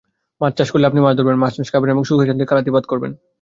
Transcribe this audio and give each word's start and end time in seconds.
মাছ 0.41 0.51
চাষ 0.57 0.69
করলে 0.71 0.85
আপনি 0.87 0.99
মাছ 1.01 1.13
ধরবেন, 1.17 1.37
মাছ 1.39 1.53
খাবেন 1.73 1.89
এবং 1.93 2.03
সুখে-শান্তিতে 2.05 2.49
কালাতিপাত 2.49 2.83
করবেন। 2.87 3.11